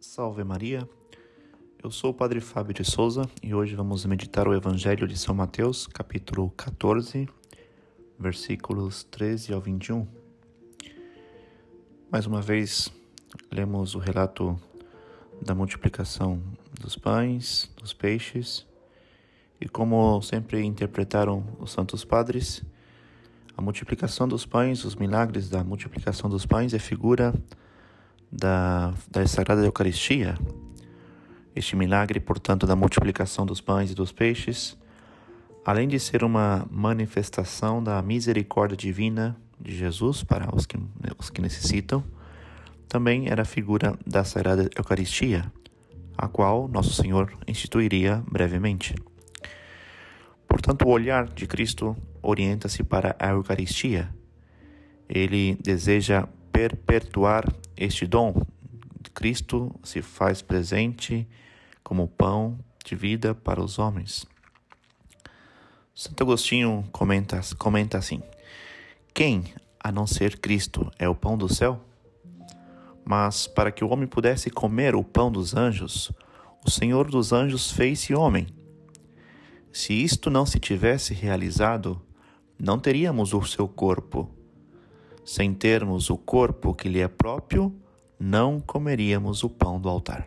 [0.00, 0.88] Salve Maria,
[1.82, 5.34] eu sou o Padre Fábio de Souza e hoje vamos meditar o Evangelho de São
[5.34, 7.28] Mateus, capítulo 14,
[8.16, 10.06] versículos 13 ao 21.
[12.12, 12.92] Mais uma vez,
[13.50, 14.56] lemos o relato
[15.42, 16.40] da multiplicação
[16.80, 18.64] dos pães, dos peixes
[19.60, 22.62] e como sempre interpretaram os santos padres,
[23.56, 27.34] a multiplicação dos pães, os milagres da multiplicação dos pães é figura
[28.30, 30.36] da, da Sagrada Eucaristia.
[31.54, 34.76] Este milagre, portanto, da multiplicação dos pães e dos peixes,
[35.64, 40.78] além de ser uma manifestação da misericórdia divina de Jesus para os que,
[41.18, 42.04] os que necessitam,
[42.88, 45.52] também era figura da Sagrada Eucaristia,
[46.16, 48.94] a qual Nosso Senhor instituiria brevemente.
[50.46, 54.08] Portanto, o olhar de Cristo orienta-se para a Eucaristia.
[55.08, 56.26] Ele deseja
[56.58, 57.44] perpetuar
[57.76, 58.34] este dom.
[59.14, 61.24] Cristo se faz presente
[61.84, 64.26] como pão de vida para os homens.
[65.94, 68.20] Santo Agostinho comenta, comenta assim:
[69.14, 69.44] Quem,
[69.78, 71.80] a não ser Cristo, é o pão do céu?
[73.04, 76.10] Mas para que o homem pudesse comer o pão dos anjos,
[76.66, 78.48] o Senhor dos anjos fez-se homem.
[79.72, 82.02] Se isto não se tivesse realizado,
[82.58, 84.28] não teríamos o seu corpo
[85.28, 87.70] sem termos o corpo que lhe é próprio,
[88.18, 90.26] não comeríamos o pão do altar.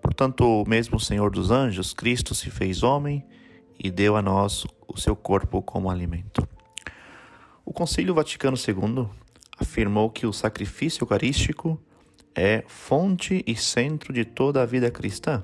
[0.00, 3.26] Portanto, o mesmo Senhor dos anjos, Cristo se fez homem
[3.76, 6.48] e deu a nós o seu corpo como alimento.
[7.64, 9.08] O Concílio Vaticano II
[9.58, 11.80] afirmou que o sacrifício eucarístico
[12.36, 15.42] é fonte e centro de toda a vida cristã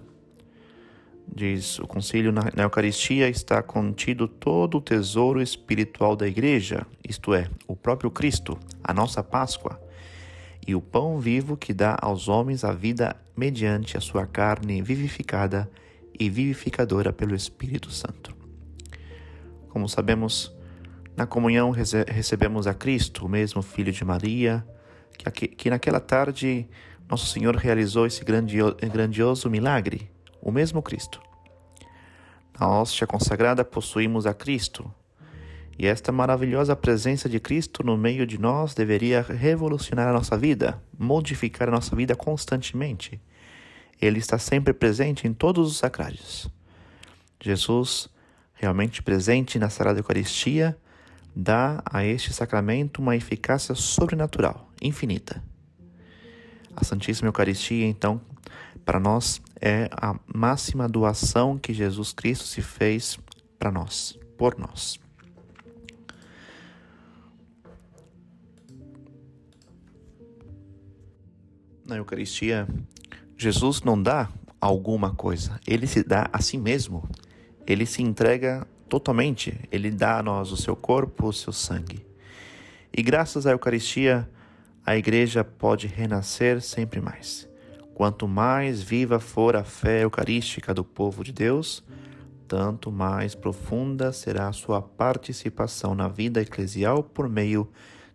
[1.26, 7.34] Diz o concílio, na, na Eucaristia está contido todo o tesouro espiritual da Igreja, isto
[7.34, 9.80] é, o próprio Cristo, a nossa Páscoa,
[10.66, 15.68] e o pão vivo que dá aos homens a vida mediante a sua carne vivificada
[16.18, 18.34] e vivificadora pelo Espírito Santo.
[19.68, 20.54] Como sabemos,
[21.16, 24.64] na comunhão recebemos a Cristo, o mesmo Filho de Maria,
[25.34, 26.68] que, que naquela tarde
[27.08, 30.13] Nosso Senhor realizou esse grandioso milagre
[30.44, 31.20] o mesmo Cristo.
[32.60, 34.92] Na hóstia consagrada possuímos a Cristo,
[35.76, 40.80] e esta maravilhosa presença de Cristo no meio de nós deveria revolucionar a nossa vida,
[40.96, 43.20] modificar a nossa vida constantemente.
[44.00, 46.48] Ele está sempre presente em todos os sacrários.
[47.40, 48.08] Jesus,
[48.52, 50.78] realmente presente na Sagrada Eucaristia,
[51.34, 55.42] dá a este sacramento uma eficácia sobrenatural, infinita.
[56.76, 58.20] A Santíssima Eucaristia, então,
[58.84, 63.18] para nós é a máxima doação que Jesus Cristo se fez
[63.58, 64.98] para nós, por nós.
[71.86, 72.66] Na Eucaristia,
[73.36, 74.28] Jesus não dá
[74.60, 77.08] alguma coisa, ele se dá a si mesmo.
[77.66, 82.06] Ele se entrega totalmente, ele dá a nós o seu corpo, o seu sangue.
[82.96, 84.28] E graças à Eucaristia,
[84.84, 87.48] a igreja pode renascer sempre mais.
[87.94, 91.80] Quanto mais viva for a fé eucarística do povo de Deus,
[92.48, 97.70] tanto mais profunda será sua participação na vida eclesial por meio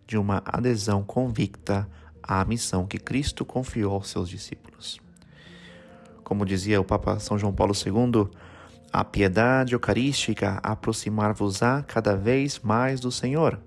[0.06, 1.90] de uma adesão convicta
[2.22, 5.00] à missão que Cristo confiou aos seus discípulos.
[6.26, 8.30] Como dizia o Papa São João Paulo II,
[8.92, 13.58] a piedade eucarística aproximar-vos-á cada vez mais do Senhor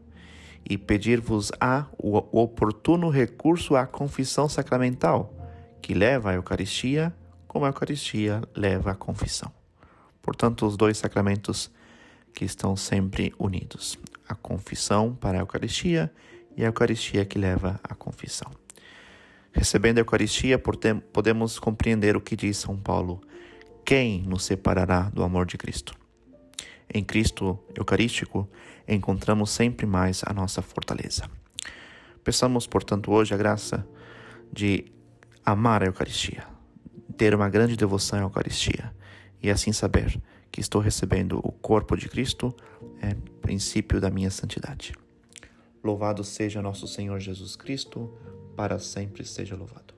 [0.69, 5.39] e pedir-vos-á o oportuno recurso à confissão sacramental
[5.83, 7.13] que leva à Eucaristia,
[7.47, 9.53] como a Eucaristia leva à confissão.
[10.23, 11.71] Portanto, os dois sacramentos
[12.33, 13.99] que estão sempre unidos:
[14.29, 16.11] a confissão para a Eucaristia
[16.57, 18.51] e a Eucaristia que leva à confissão.
[19.53, 23.21] Recebendo a Eucaristia, podemos compreender o que diz São Paulo:
[23.85, 25.95] quem nos separará do amor de Cristo?
[26.95, 28.49] Em Cristo Eucarístico,
[28.87, 31.29] encontramos sempre mais a nossa fortaleza.
[32.23, 33.87] Peçamos, portanto, hoje a graça
[34.53, 34.85] de
[35.45, 36.47] amar a Eucaristia,
[37.17, 38.95] ter uma grande devoção à Eucaristia
[39.43, 40.21] e assim saber
[40.51, 42.55] que estou recebendo o corpo de Cristo
[43.01, 44.93] é princípio da minha santidade.
[45.83, 48.17] Louvado seja nosso Senhor Jesus Cristo,
[48.55, 49.92] para sempre seja louvado.